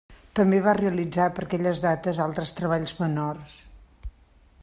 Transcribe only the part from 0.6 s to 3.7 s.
va realitzar per aquelles dates altres treballs menors.